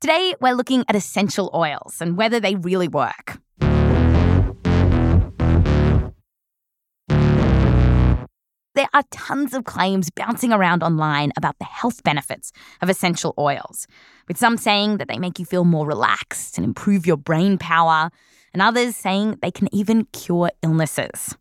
Today, 0.00 0.32
we're 0.40 0.54
looking 0.54 0.84
at 0.88 0.94
essential 0.94 1.50
oils 1.52 1.96
and 2.00 2.16
whether 2.16 2.38
they 2.38 2.54
really 2.54 2.86
work. 2.86 3.36
There 8.76 8.86
are 8.94 9.02
tons 9.10 9.54
of 9.54 9.64
claims 9.64 10.08
bouncing 10.10 10.52
around 10.52 10.84
online 10.84 11.32
about 11.36 11.58
the 11.58 11.64
health 11.64 12.04
benefits 12.04 12.52
of 12.80 12.88
essential 12.88 13.34
oils, 13.38 13.88
with 14.28 14.38
some 14.38 14.56
saying 14.56 14.98
that 14.98 15.08
they 15.08 15.18
make 15.18 15.40
you 15.40 15.44
feel 15.44 15.64
more 15.64 15.84
relaxed 15.84 16.58
and 16.58 16.64
improve 16.64 17.04
your 17.04 17.16
brain 17.16 17.58
power, 17.58 18.10
and 18.52 18.62
others 18.62 18.94
saying 18.94 19.40
they 19.42 19.50
can 19.50 19.68
even 19.74 20.04
cure 20.12 20.52
illnesses. 20.62 21.36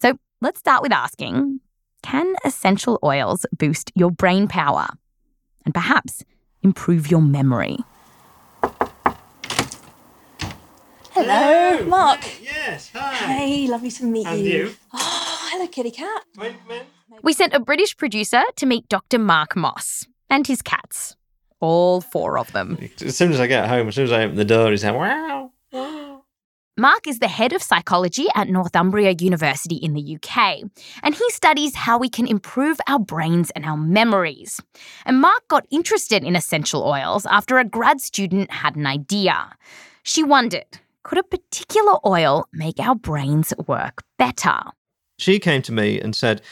So 0.00 0.18
let's 0.40 0.60
start 0.60 0.80
with 0.80 0.92
asking 0.92 1.60
can 2.02 2.36
essential 2.42 2.98
oils 3.04 3.44
boost 3.52 3.92
your 3.94 4.10
brain 4.10 4.48
power 4.48 4.86
and 5.66 5.74
perhaps 5.74 6.24
improve 6.62 7.10
your 7.10 7.20
memory? 7.20 7.76
Hello, 11.20 11.84
Mark. 11.86 12.20
Yes, 12.40 12.90
hi. 12.94 13.14
Hey, 13.32 13.66
lovely 13.66 13.90
to 13.90 14.04
meet 14.04 14.24
And 14.24 14.38
you. 14.40 14.52
you? 14.52 14.74
Oh, 14.94 15.48
hello, 15.52 15.66
kitty 15.66 15.90
cat. 15.90 16.22
Wait, 16.36 16.54
wait. 16.68 16.82
We 17.22 17.32
sent 17.32 17.54
a 17.54 17.58
British 17.60 17.96
producer 17.96 18.42
to 18.54 18.66
meet 18.66 18.88
Dr. 18.88 19.18
Mark 19.18 19.56
Moss 19.56 20.06
and 20.30 20.46
his 20.46 20.62
cats. 20.62 21.16
All 21.58 22.00
four 22.00 22.38
of 22.38 22.52
them. 22.52 22.78
As 23.04 23.16
soon 23.16 23.32
as 23.32 23.40
I 23.40 23.48
get 23.48 23.68
home, 23.68 23.88
as 23.88 23.96
soon 23.96 24.04
as 24.04 24.12
I 24.12 24.22
open 24.22 24.36
the 24.36 24.44
door, 24.44 24.70
he's 24.70 24.84
like, 24.84 24.94
wow. 24.94 25.50
Mark 26.76 27.08
is 27.08 27.18
the 27.18 27.26
head 27.26 27.52
of 27.52 27.64
psychology 27.64 28.26
at 28.36 28.48
Northumbria 28.48 29.16
University 29.18 29.74
in 29.74 29.94
the 29.94 30.16
UK, 30.16 30.60
and 31.02 31.12
he 31.16 31.30
studies 31.30 31.74
how 31.74 31.98
we 31.98 32.08
can 32.08 32.28
improve 32.28 32.78
our 32.86 33.00
brains 33.00 33.50
and 33.56 33.64
our 33.64 33.76
memories. 33.76 34.60
And 35.04 35.20
Mark 35.20 35.48
got 35.48 35.66
interested 35.70 36.22
in 36.22 36.36
essential 36.36 36.84
oils 36.84 37.26
after 37.26 37.58
a 37.58 37.64
grad 37.64 38.00
student 38.00 38.52
had 38.52 38.76
an 38.76 38.86
idea. 38.86 39.56
She 40.04 40.22
wondered 40.22 40.78
could 41.08 41.18
a 41.18 41.22
particular 41.22 41.94
oil 42.06 42.46
make 42.52 42.78
our 42.78 42.94
brains 42.94 43.54
work 43.66 44.02
better? 44.18 44.60
She 45.18 45.38
came 45.38 45.62
to 45.62 45.72
me 45.72 45.98
and 45.98 46.14
said, 46.14 46.42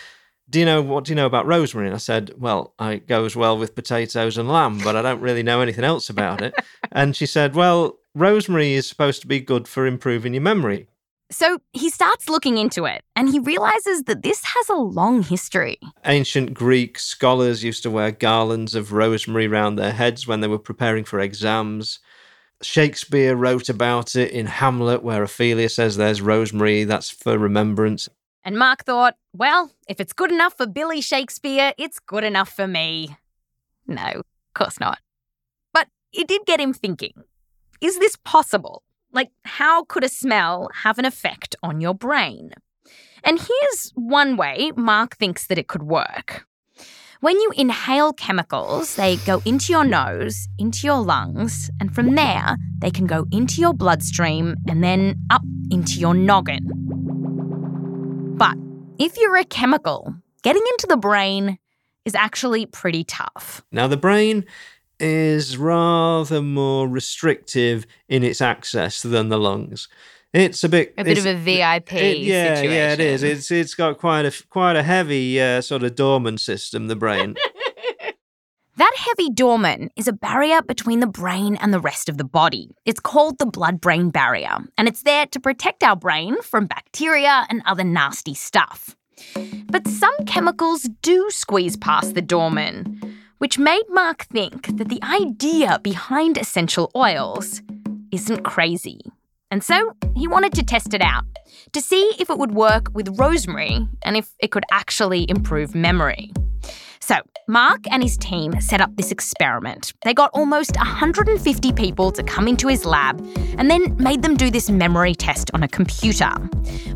do 0.48 0.58
you 0.58 0.64
know 0.64 0.80
what 0.80 1.04
do 1.04 1.12
you 1.12 1.16
know 1.16 1.26
about 1.26 1.46
rosemary? 1.46 1.88
And 1.88 1.94
I 1.94 1.98
said, 1.98 2.32
Well, 2.38 2.72
it 2.80 3.08
goes 3.08 3.34
well 3.34 3.58
with 3.58 3.74
potatoes 3.74 4.38
and 4.38 4.48
lamb, 4.48 4.78
but 4.78 4.94
I 4.94 5.02
don't 5.02 5.20
really 5.20 5.42
know 5.42 5.60
anything 5.60 5.82
else 5.82 6.08
about 6.08 6.40
it. 6.40 6.54
and 6.92 7.16
she 7.16 7.26
said, 7.26 7.56
Well, 7.56 7.98
rosemary 8.14 8.74
is 8.74 8.88
supposed 8.88 9.20
to 9.22 9.26
be 9.26 9.40
good 9.40 9.66
for 9.66 9.86
improving 9.86 10.34
your 10.34 10.42
memory. 10.42 10.86
So 11.32 11.58
he 11.72 11.90
starts 11.90 12.28
looking 12.28 12.58
into 12.58 12.84
it 12.84 13.02
and 13.16 13.28
he 13.28 13.40
realizes 13.40 14.04
that 14.04 14.22
this 14.22 14.40
has 14.44 14.68
a 14.68 14.76
long 14.76 15.24
history. 15.24 15.80
Ancient 16.04 16.54
Greek 16.54 17.00
scholars 17.00 17.64
used 17.64 17.82
to 17.82 17.90
wear 17.90 18.12
garlands 18.12 18.76
of 18.76 18.92
rosemary 18.92 19.48
round 19.48 19.76
their 19.76 19.92
heads 19.92 20.28
when 20.28 20.40
they 20.40 20.48
were 20.48 20.60
preparing 20.60 21.02
for 21.02 21.18
exams. 21.18 21.98
Shakespeare 22.62 23.36
wrote 23.36 23.68
about 23.68 24.16
it 24.16 24.30
in 24.30 24.46
Hamlet, 24.46 25.02
where 25.02 25.22
Ophelia 25.22 25.68
says 25.68 25.96
there's 25.96 26.22
rosemary, 26.22 26.84
that's 26.84 27.10
for 27.10 27.38
remembrance. 27.38 28.08
And 28.44 28.56
Mark 28.58 28.84
thought, 28.84 29.16
well, 29.32 29.72
if 29.88 30.00
it's 30.00 30.12
good 30.12 30.30
enough 30.30 30.56
for 30.56 30.66
Billy 30.66 31.00
Shakespeare, 31.00 31.72
it's 31.76 31.98
good 31.98 32.24
enough 32.24 32.48
for 32.48 32.66
me. 32.66 33.16
No, 33.86 34.02
of 34.04 34.24
course 34.54 34.80
not. 34.80 34.98
But 35.72 35.88
it 36.12 36.28
did 36.28 36.46
get 36.46 36.60
him 36.60 36.72
thinking 36.72 37.12
is 37.80 37.98
this 37.98 38.16
possible? 38.16 38.82
Like, 39.12 39.30
how 39.44 39.84
could 39.84 40.04
a 40.04 40.08
smell 40.08 40.70
have 40.82 40.98
an 40.98 41.04
effect 41.04 41.56
on 41.62 41.80
your 41.80 41.94
brain? 41.94 42.52
And 43.22 43.38
here's 43.38 43.92
one 43.94 44.36
way 44.36 44.72
Mark 44.76 45.16
thinks 45.16 45.46
that 45.46 45.58
it 45.58 45.68
could 45.68 45.82
work. 45.82 46.46
When 47.20 47.40
you 47.40 47.50
inhale 47.56 48.12
chemicals, 48.12 48.96
they 48.96 49.16
go 49.16 49.40
into 49.46 49.72
your 49.72 49.84
nose, 49.84 50.48
into 50.58 50.86
your 50.86 51.00
lungs, 51.00 51.70
and 51.80 51.94
from 51.94 52.14
there, 52.14 52.58
they 52.80 52.90
can 52.90 53.06
go 53.06 53.26
into 53.32 53.62
your 53.62 53.72
bloodstream 53.72 54.56
and 54.68 54.84
then 54.84 55.16
up 55.30 55.40
into 55.70 55.98
your 55.98 56.12
noggin. 56.12 56.68
But 58.36 58.56
if 58.98 59.16
you're 59.16 59.36
a 59.36 59.44
chemical, 59.44 60.14
getting 60.42 60.62
into 60.72 60.88
the 60.88 60.98
brain 60.98 61.58
is 62.04 62.14
actually 62.14 62.66
pretty 62.66 63.04
tough. 63.04 63.64
Now, 63.72 63.86
the 63.86 63.96
brain 63.96 64.44
is 65.00 65.56
rather 65.56 66.42
more 66.42 66.86
restrictive 66.86 67.86
in 68.08 68.24
its 68.24 68.42
access 68.42 69.00
than 69.00 69.30
the 69.30 69.38
lungs. 69.38 69.88
It's 70.36 70.62
a 70.64 70.68
bit 70.68 70.92
A 70.98 71.04
bit 71.04 71.16
of 71.16 71.24
a 71.24 71.34
VIP 71.34 71.92
it- 71.94 72.18
yeah, 72.18 72.60
yeah, 72.60 72.94
It's 72.98 73.50
it's 73.50 73.74
got 73.74 73.96
quite 73.96 74.26
a 74.26 74.32
quite 74.50 74.76
a 74.76 74.82
heavy 74.82 75.40
uh, 75.40 75.62
sort 75.62 75.82
of 75.82 75.94
dormant 75.94 76.40
system. 76.40 76.88
The 76.88 76.96
brain. 76.96 77.36
That 78.78 78.92
heavy 78.94 79.30
dormant 79.30 79.92
is 79.96 80.06
a 80.06 80.12
barrier 80.12 80.60
between 80.60 81.00
the 81.00 81.06
brain 81.06 81.56
and 81.56 81.72
the 81.72 81.80
rest 81.80 82.10
of 82.10 82.18
the 82.18 82.24
body. 82.24 82.76
It's 82.84 83.00
called 83.00 83.38
the 83.38 83.46
blood 83.46 83.80
brain 83.80 84.10
barrier, 84.10 84.58
and 84.76 84.86
it's 84.86 85.02
there 85.02 85.24
to 85.24 85.40
protect 85.40 85.82
our 85.82 85.96
brain 85.96 86.42
from 86.42 86.66
bacteria 86.66 87.46
and 87.48 87.62
other 87.64 87.84
nasty 87.84 88.34
stuff. 88.34 88.94
But 89.70 89.88
some 89.88 90.14
chemicals 90.26 90.82
do 91.00 91.30
squeeze 91.30 91.78
past 91.78 92.14
the 92.14 92.20
dormant, 92.20 93.02
which 93.38 93.58
made 93.58 93.84
Mark 93.88 94.24
think 94.26 94.76
that 94.76 94.90
the 94.90 95.02
idea 95.02 95.78
behind 95.82 96.36
essential 96.36 96.90
oils 96.94 97.62
isn't 98.12 98.42
crazy. 98.42 99.00
And 99.50 99.62
so 99.62 99.92
he 100.16 100.26
wanted 100.26 100.52
to 100.54 100.62
test 100.62 100.94
it 100.94 101.02
out 101.02 101.24
to 101.72 101.80
see 101.80 102.12
if 102.18 102.30
it 102.30 102.38
would 102.38 102.52
work 102.52 102.88
with 102.94 103.18
rosemary 103.18 103.86
and 104.02 104.16
if 104.16 104.32
it 104.40 104.50
could 104.50 104.64
actually 104.70 105.26
improve 105.28 105.74
memory. 105.74 106.32
So, 107.00 107.14
Mark 107.46 107.84
and 107.92 108.02
his 108.02 108.16
team 108.16 108.60
set 108.60 108.80
up 108.80 108.96
this 108.96 109.12
experiment. 109.12 109.92
They 110.04 110.12
got 110.12 110.32
almost 110.34 110.76
150 110.76 111.72
people 111.72 112.10
to 112.10 112.22
come 112.24 112.48
into 112.48 112.66
his 112.66 112.84
lab 112.84 113.20
and 113.56 113.70
then 113.70 113.96
made 113.96 114.22
them 114.22 114.36
do 114.36 114.50
this 114.50 114.68
memory 114.68 115.14
test 115.14 115.52
on 115.54 115.62
a 115.62 115.68
computer, 115.68 116.32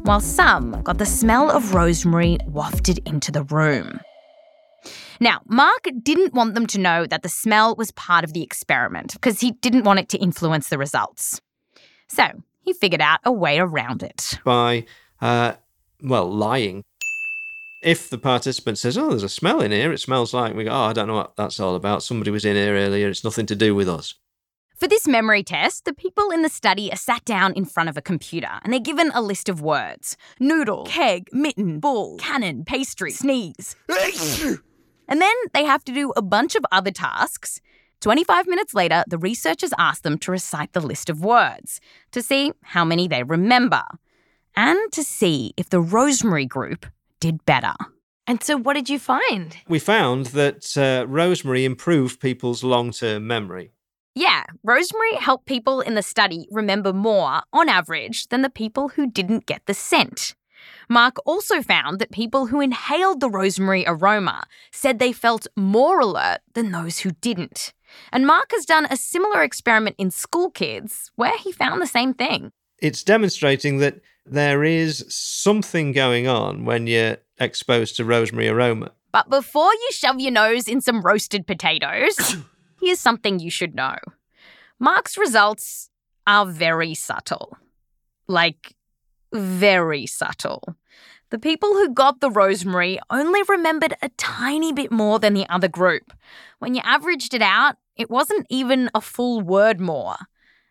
while 0.03 0.19
some 0.19 0.83
got 0.83 0.99
the 0.99 1.07
smell 1.07 1.49
of 1.49 1.75
rosemary 1.75 2.39
wafted 2.49 2.99
into 3.07 3.31
the 3.31 3.45
room. 3.45 4.01
Now, 5.21 5.43
Mark 5.47 5.87
didn't 6.03 6.35
want 6.35 6.55
them 6.55 6.67
to 6.69 6.81
know 6.81 7.07
that 7.07 7.23
the 7.23 7.29
smell 7.29 7.77
was 7.77 7.93
part 7.93 8.25
of 8.25 8.33
the 8.33 8.43
experiment 8.43 9.13
because 9.13 9.41
he 9.41 9.53
didn't 9.53 9.85
want 9.85 10.01
it 10.01 10.09
to 10.09 10.19
influence 10.19 10.71
the 10.71 10.79
results. 10.79 11.41
So, 12.11 12.43
he 12.61 12.73
figured 12.73 13.01
out 13.01 13.21
a 13.25 13.33
way 13.33 13.59
around 13.59 14.03
it. 14.03 14.39
by 14.45 14.85
uh, 15.21 15.55
well 16.03 16.31
lying. 16.31 16.83
If 17.83 18.11
the 18.11 18.19
participant 18.19 18.79
says, 18.79 18.99
"Oh, 18.99 19.11
there's 19.11 19.23
a 19.23 19.29
smell 19.29 19.63
in 19.63 19.71
here. 19.71 19.93
It 19.93 20.01
smells 20.01 20.35
like," 20.35 20.55
we 20.55 20.65
go, 20.65 20.71
"Oh, 20.71 20.85
I 20.85 20.93
don't 20.93 21.09
know 21.09 21.15
what 21.15 21.37
that's 21.37 21.61
all 21.61 21.77
about. 21.77 22.03
Somebody 22.03 22.31
was 22.31 22.45
in 22.45 22.57
here 22.57 22.75
earlier. 22.75 23.09
It's 23.09 23.25
nothing 23.25 23.47
to 23.47 23.57
do 23.57 23.75
with 23.75 23.89
us." 23.89 24.15
For 24.77 24.89
this 24.89 25.07
memory 25.07 25.43
test, 25.43 25.85
the 25.85 25.93
people 25.93 26.31
in 26.31 26.43
the 26.43 26.49
study 26.49 26.91
are 26.91 26.97
sat 26.97 27.25
down 27.27 27.53
in 27.53 27.67
front 27.67 27.91
of 27.91 27.99
a 27.99 28.03
computer 28.03 28.61
and 28.63 28.73
they're 28.73 28.81
given 28.81 29.11
a 29.15 29.21
list 29.21 29.51
of 29.51 29.61
words 29.61 30.17
noodle, 30.39 30.87
keg, 30.87 31.29
mitten, 31.33 31.81
ball, 31.81 32.17
cannon, 32.17 32.65
pastry, 32.65 33.13
sneeze. 33.13 33.77
and 35.09 35.21
then 35.21 35.35
they 35.53 35.65
have 35.65 35.85
to 35.85 35.93
do 35.93 36.13
a 36.17 36.23
bunch 36.23 36.55
of 36.55 36.65
other 36.73 36.91
tasks. 36.91 37.61
25 38.01 38.47
minutes 38.47 38.75
later, 38.75 39.05
the 39.07 39.19
researchers 39.19 39.73
asked 39.79 40.03
them 40.03 40.17
to 40.19 40.31
recite 40.31 40.73
the 40.73 40.81
list 40.81 41.11
of 41.11 41.23
words 41.23 41.81
to 42.13 42.23
see 42.23 42.53
how 42.63 42.85
many 42.85 43.07
they 43.07 43.23
remember 43.23 43.83
and 44.57 44.79
to 44.93 45.03
see 45.03 45.53
if 45.57 45.69
the 45.69 45.81
rosemary 45.81 46.47
group 46.47 46.87
did 47.21 47.45
better. 47.45 47.75
And 48.27 48.43
so, 48.43 48.57
what 48.57 48.75
did 48.75 48.89
you 48.89 48.99
find? 48.99 49.57
We 49.69 49.79
found 49.79 50.27
that 50.27 50.77
uh, 50.77 51.07
rosemary 51.09 51.65
improved 51.65 52.21
people's 52.21 52.63
long-term 52.63 53.27
memory. 53.27 53.73
Yeah, 54.15 54.45
rosemary 54.63 55.15
helped 55.17 55.47
people 55.47 55.81
in 55.81 55.95
the 55.95 56.03
study 56.03 56.47
remember 56.51 56.93
more, 56.93 57.43
on 57.53 57.69
average, 57.69 58.29
than 58.29 58.43
the 58.43 58.51
people 58.51 58.89
who 58.89 59.11
didn't 59.11 59.47
get 59.47 59.63
the 59.67 59.75
scent. 59.75 60.35
Mark 60.89 61.17
also 61.25 61.63
found 61.63 61.99
that 61.99 62.11
people 62.11 62.47
who 62.47 62.61
inhaled 62.61 63.21
the 63.21 63.31
rosemary 63.31 63.85
aroma 63.87 64.45
said 64.73 64.99
they 64.99 65.13
felt 65.13 65.47
more 65.57 66.01
alert 66.01 66.41
than 66.55 66.71
those 66.71 67.01
who 67.01 67.13
didn't. 67.21 67.73
And 68.13 68.27
Mark 68.27 68.51
has 68.53 68.65
done 68.65 68.87
a 68.91 68.97
similar 68.97 69.43
experiment 69.43 69.97
in 69.99 70.11
school 70.11 70.51
kids 70.51 71.11
where 71.17 71.37
he 71.39 71.53
found 71.53 71.81
the 71.81 71.87
same 71.87 72.15
thing. 72.15 72.53
It's 72.79 73.03
demonstrating 73.03 73.79
that 73.79 74.01
there 74.25 74.65
is 74.65 75.05
something 75.09 75.93
going 75.93 76.27
on 76.27 76.65
when 76.65 76.87
you're 76.87 77.19
exposed 77.39 77.97
to 77.97 78.05
rosemary 78.05 78.49
aroma. 78.49 78.93
But 79.13 79.29
before 79.29 79.73
you 79.73 79.89
shove 79.93 80.21
your 80.21 80.31
nose 80.31 80.69
in 80.69 80.81
some 80.81 81.03
roasted 81.03 81.47
potatoes, 81.47 82.37
Here's 82.81 82.99
something 82.99 83.39
you 83.39 83.51
should 83.51 83.75
know 83.75 83.97
Mark's 84.79 85.19
results 85.19 85.91
are 86.27 86.47
very 86.47 86.95
subtle. 86.95 87.57
Like, 88.27 88.75
very 89.33 90.07
subtle. 90.07 90.77
The 91.31 91.39
people 91.39 91.71
who 91.71 91.95
got 91.95 92.21
the 92.21 92.31
rosemary 92.31 92.99
only 93.09 93.43
remembered 93.49 93.95
a 94.03 94.09
tiny 94.11 94.73
bit 94.73 94.91
more 94.91 95.19
than 95.21 95.35
the 95.35 95.49
other 95.49 95.69
group. 95.69 96.13
When 96.59 96.75
you 96.75 96.81
averaged 96.85 97.35
it 97.35 97.43
out, 97.43 97.77
it 97.97 98.11
wasn't 98.11 98.47
even 98.51 98.91
a 98.95 99.01
full 99.01 99.41
word 99.41 99.81
more. 99.81 100.17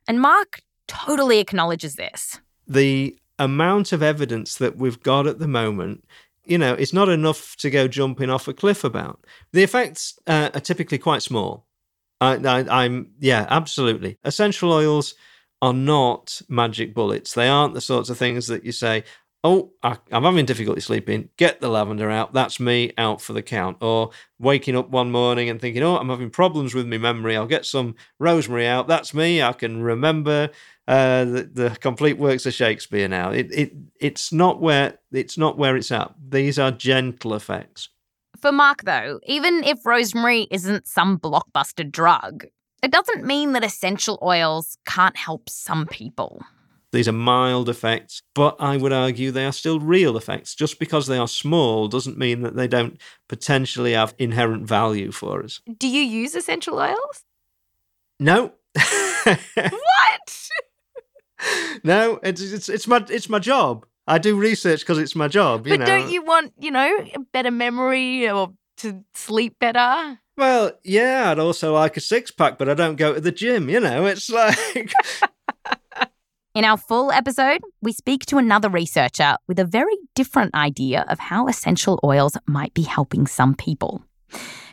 And 0.07 0.19
Mark 0.19 0.61
totally 0.87 1.39
acknowledges 1.39 1.95
this. 1.95 2.41
The 2.67 3.17
amount 3.37 3.93
of 3.93 4.03
evidence 4.03 4.55
that 4.57 4.75
we've 4.75 5.01
got 5.01 5.27
at 5.27 5.39
the 5.39 5.47
moment, 5.47 6.03
you 6.43 6.57
know, 6.57 6.73
it's 6.73 6.93
not 6.93 7.07
enough 7.07 7.55
to 7.57 7.69
go 7.69 7.87
jumping 7.87 8.29
off 8.29 8.47
a 8.49 8.53
cliff 8.53 8.83
about. 8.83 9.25
The 9.53 9.63
effects 9.63 10.19
uh, 10.27 10.49
are 10.53 10.59
typically 10.59 10.97
quite 10.97 11.21
small. 11.21 11.65
I, 12.19 12.35
I'm, 12.69 13.11
yeah, 13.19 13.47
absolutely. 13.49 14.17
Essential 14.25 14.73
oils 14.73 15.15
are 15.61 15.73
not 15.73 16.41
magic 16.49 16.93
bullets. 16.93 17.33
They 17.33 17.47
aren't 17.47 17.73
the 17.73 17.81
sorts 17.81 18.09
of 18.09 18.17
things 18.17 18.47
that 18.47 18.65
you 18.65 18.71
say, 18.71 19.03
oh, 19.43 19.71
I, 19.83 19.97
am 20.11 20.23
having 20.23 20.45
difficulty 20.45 20.81
sleeping, 20.81 21.29
get 21.37 21.61
the 21.61 21.69
lavender 21.69 22.09
out, 22.09 22.33
that's 22.33 22.59
me 22.59 22.91
out 22.97 23.21
for 23.21 23.33
the 23.33 23.41
count. 23.41 23.77
Or 23.81 24.11
waking 24.37 24.75
up 24.75 24.89
one 24.89 25.11
morning 25.11 25.49
and 25.49 25.59
thinking, 25.61 25.83
oh, 25.83 25.97
I'm 25.97 26.09
having 26.09 26.29
problems 26.29 26.73
with 26.73 26.87
my 26.87 26.97
memory, 26.97 27.35
I'll 27.35 27.45
get 27.45 27.65
some 27.65 27.95
rosemary 28.19 28.67
out, 28.67 28.87
that's 28.87 29.13
me, 29.13 29.41
I 29.41 29.53
can 29.53 29.81
remember 29.81 30.49
uh, 30.87 31.25
the, 31.25 31.49
the 31.53 31.77
complete 31.79 32.17
works 32.17 32.45
of 32.45 32.53
Shakespeare 32.53 33.07
now. 33.07 33.31
It, 33.31 33.47
it, 33.51 33.73
it's, 33.99 34.33
not 34.33 34.59
where, 34.59 34.97
it's 35.11 35.37
not 35.37 35.57
where 35.57 35.77
it's 35.77 35.91
at. 35.91 36.13
These 36.29 36.57
are 36.57 36.71
gentle 36.71 37.35
effects. 37.35 37.89
For 38.41 38.51
Mark, 38.51 38.83
though, 38.83 39.19
even 39.25 39.63
if 39.63 39.85
rosemary 39.85 40.47
isn't 40.49 40.87
some 40.87 41.19
blockbuster 41.19 41.89
drug, 41.89 42.45
it 42.81 42.91
doesn't 42.91 43.25
mean 43.25 43.51
that 43.53 43.63
essential 43.63 44.17
oils 44.21 44.77
can't 44.85 45.17
help 45.17 45.49
some 45.49 45.85
people. 45.85 46.41
These 46.91 47.07
are 47.07 47.13
mild 47.13 47.69
effects, 47.69 48.23
but 48.33 48.55
I 48.59 48.75
would 48.75 48.91
argue 48.91 49.29
they 49.29 49.45
are 49.45 49.51
still 49.51 49.79
real 49.79 50.17
effects. 50.17 50.55
Just 50.55 50.79
because 50.79 51.05
they 51.05 51.19
are 51.19 51.27
small 51.27 51.87
doesn't 51.87 52.17
mean 52.17 52.41
that 52.41 52.55
they 52.55 52.67
don't 52.67 52.99
potentially 53.27 53.93
have 53.93 54.15
inherent 54.17 54.67
value 54.67 55.11
for 55.11 55.43
us. 55.43 55.61
Do 55.77 55.87
you 55.87 56.01
use 56.01 56.33
essential 56.33 56.79
oils? 56.79 57.23
No. 58.19 58.53
what? 58.73 60.49
no, 61.83 62.19
it's, 62.23 62.41
it's 62.41 62.69
it's 62.69 62.87
my 62.87 63.05
it's 63.09 63.29
my 63.29 63.39
job. 63.39 63.85
I 64.07 64.17
do 64.17 64.35
research 64.35 64.79
because 64.79 64.97
it's 64.97 65.15
my 65.15 65.27
job. 65.27 65.65
but 65.65 65.79
know. 65.79 65.85
don't 65.85 66.11
you 66.11 66.23
want 66.23 66.53
you 66.57 66.71
know 66.71 67.05
a 67.13 67.19
better 67.31 67.51
memory 67.51 68.27
or 68.29 68.53
to 68.77 69.03
sleep 69.13 69.57
better? 69.59 70.19
Well, 70.37 70.71
yeah, 70.83 71.31
I'd 71.31 71.39
also 71.39 71.73
like 71.73 71.97
a 71.97 72.01
six 72.01 72.31
pack, 72.31 72.57
but 72.57 72.69
I 72.69 72.73
don't 72.73 72.95
go 72.95 73.13
to 73.13 73.21
the 73.21 73.31
gym. 73.31 73.69
You 73.69 73.79
know, 73.79 74.05
it's 74.07 74.29
like. 74.29 74.91
In 76.55 76.65
our 76.65 76.77
full 76.77 77.11
episode, 77.11 77.61
we 77.79 77.93
speak 77.93 78.25
to 78.25 78.39
another 78.39 78.69
researcher 78.69 79.37
with 79.47 79.59
a 79.59 79.65
very 79.65 79.95
different 80.15 80.55
idea 80.55 81.05
of 81.07 81.19
how 81.19 81.47
essential 81.47 81.99
oils 82.03 82.35
might 82.47 82.73
be 82.73 82.81
helping 82.81 83.27
some 83.27 83.53
people. 83.53 84.03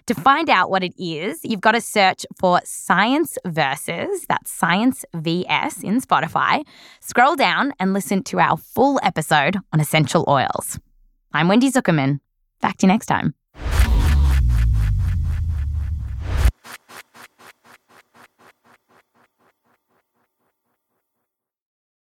To 0.07 0.15
find 0.15 0.49
out 0.49 0.71
what 0.71 0.83
it 0.83 0.95
is, 0.99 1.41
you've 1.45 1.61
got 1.61 1.73
to 1.73 1.83
search 1.83 2.25
for 2.41 2.63
Science 2.65 3.37
Versus, 3.45 4.25
that's 4.27 4.51
Science 4.51 5.05
VS 5.15 5.83
in 5.83 6.01
Spotify. 6.01 6.65
Scroll 7.01 7.37
down 7.37 7.75
and 7.79 7.93
listen 7.93 8.23
to 8.25 8.41
our 8.41 8.57
full 8.57 8.99
episode 9.03 9.59
on 9.75 9.79
essential 9.79 10.25
oils. 10.29 10.79
I'm 11.35 11.49
Wendy 11.49 11.71
Zukerman. 11.71 12.21
Back 12.63 12.79
to 12.79 12.87
you 12.87 12.93
next 12.93 13.07
time. 13.07 13.35